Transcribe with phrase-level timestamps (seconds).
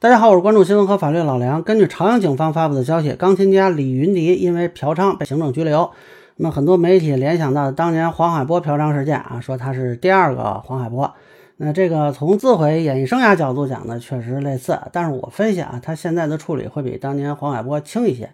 [0.00, 1.60] 大家好，我是关注新闻和法律老梁。
[1.60, 5.90] 根据朝阳警方发布的消息，钢琴家李云迪因为嫖娼被行政拘留。
[6.36, 11.12] 那么很多媒体联想到当年黄海波嫖娼事件啊，说他是第二个黄海波。
[11.56, 14.78] 那这个从自毁演艺生涯角度讲呢，确实类似。
[14.92, 18.30] 但是我分析啊，他现在的处理会比当年黄海波轻一些。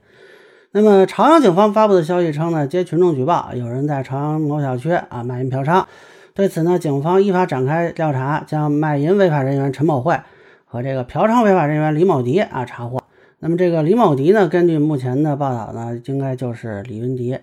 [0.72, 5.82] 那么朝阳警方发布的消息称呢，接群众举报，有人在朝阳某小区啊卖淫嫖娼。
[6.34, 10.14] 对此呢，警方依法展开调查，将卖淫违法人员陈某慧。
[10.74, 13.00] 和这个嫖娼违法人员李某迪啊查获，
[13.38, 17.38] 那么这个李某迪呢，根据目前的报道呢，应该就是李云迪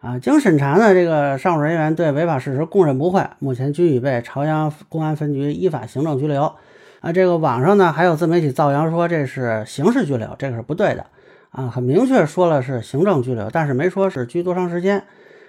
[0.00, 0.18] 啊。
[0.18, 6.42] 经审查呢，这个上述人员对违法事实供认不讳，目前均已被朝阳公安分局依法行政拘留。
[7.00, 11.06] 啊，这个网上呢还有自媒体造谣说这是刑事拘留，这个是不对的
[11.52, 15.02] 啊，很明确说了是行政拘留，但是没说是拘多长时间。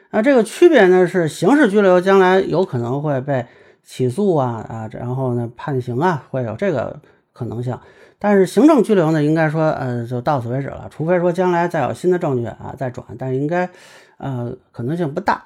[0.09, 3.45] 啊，这个区别呢是刑事拘留将来有可能会被
[3.83, 6.97] 起诉啊啊，然后呢判刑啊，会有这个。
[7.37, 7.77] 可能性，
[8.17, 13.69] 但是行政拘留呢，应该说，呃，就到此为止了，除非说将来再有新的证据啊，再转，但应该，
[14.17, 15.43] 呃，可能性不大。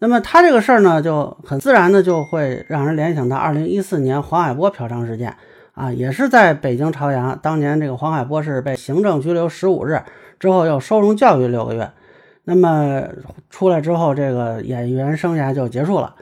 [0.00, 5.36] 那么他这个事儿呢，就很自然的就会让人联想到二零一四年黄海波嫖娼事件
[5.74, 10.02] 啊，也是在北京朝阳，当年这个黄海波是被行政拘留十五日
[10.40, 11.88] 之后又收容教育六个月，
[12.42, 13.04] 那么
[13.50, 16.12] 出来之后，这个演员生涯就结束了。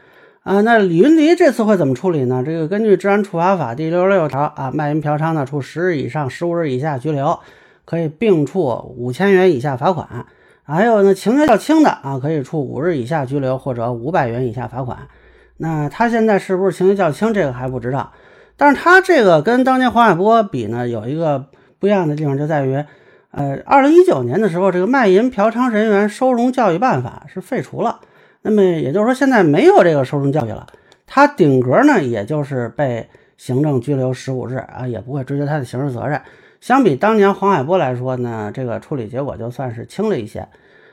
[0.48, 2.42] 啊，那李云迪这次会怎么处理呢？
[2.42, 7.38] 这个根据《治安处罚法》第六十六条啊，卖淫嫖娼呢，处十日以上十五日以下拘留，
[7.84, 10.06] 可以并处五千元以下罚款；
[10.62, 14.96] 还有呢，情节较轻的啊，可以处五日以下拘留或者五百元以下罚款。
[15.58, 17.34] 那他现在是不是情节较轻？
[17.34, 18.10] 这个还不知道。
[18.56, 21.44] 但是他这个跟当年黄海波比呢，有一个
[21.78, 22.82] 不一样的地方，就在于，
[23.32, 28.00] 呃，二零一九年的时候，这个卖淫嫖娼人员收容教育办法是废除了。
[28.48, 30.66] 那么也就是说，现在没有这个收容教育了，
[31.06, 36.18] 他顶格呢，也就是被行政拘留十五日啊，也不会追究他的刑事责任。
[36.62, 40.48] 相比当年黄海波来说呢，这个处理结果就算是轻了一些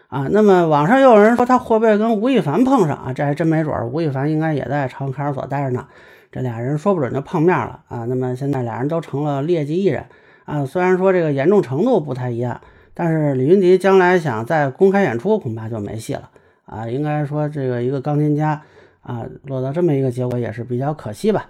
[0.09, 0.27] 啊。
[0.29, 3.13] 那么网上又有人说他会不会跟吴亦凡碰上啊？
[3.13, 5.87] 这还真没准儿，吴亦凡应该也在朝阳看守所待着呢，
[6.33, 8.03] 这俩人说不准就碰面了啊。
[8.09, 10.03] 那么现在俩人都成了劣迹艺人
[10.43, 12.59] 啊，虽然说这个严重程度不太一样，
[12.93, 16.29] 但是李云迪将来想再公开演出，恐怕就没戏了。
[16.65, 18.61] 啊，应该说这个一个钢琴家
[19.01, 21.47] 啊，落到这么一个结果也是比较可惜吧。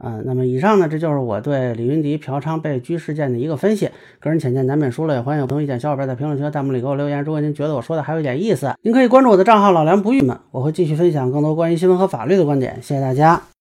[0.00, 3.90] 嗯，那么以上呢，这就是我对李云迪嫖娼被拘事件的一个分析。
[4.20, 7.24] 个人浅见难免疏漏，也欢迎有不同意见小伙伴在评论区和、弹幕里给我留言。
[7.24, 12.76] 如果您觉得我说的还有一点意思，您可以关注我的账号老梁不郁闷，我会继续分享更多关于新闻和法律的观点。
[12.80, 13.48] 谢谢大家。